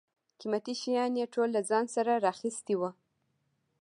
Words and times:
قیمتي 0.39 0.73
شیان 0.81 1.11
یې 1.19 1.25
ټول 1.33 1.49
له 1.55 1.61
ځان 1.69 1.85
سره 1.95 2.11
را 2.23 2.29
اخیستي 2.35 2.75
و. 2.77 2.81